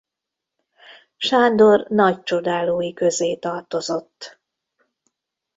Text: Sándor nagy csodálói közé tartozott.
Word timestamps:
Sándor 1.17 1.85
nagy 1.89 2.23
csodálói 2.23 2.93
közé 2.93 3.35
tartozott. 3.35 4.39